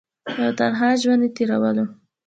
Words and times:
او 0.41 0.49
تنها 0.57 0.89
ژوند 1.01 1.21
ئې 1.25 1.29
تيرولو۔ 1.35 1.85